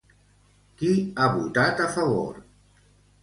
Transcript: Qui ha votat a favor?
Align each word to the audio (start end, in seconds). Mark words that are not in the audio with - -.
Qui 0.79 0.93
ha 1.23 1.27
votat 1.35 1.83
a 1.85 1.87
favor? 1.97 2.39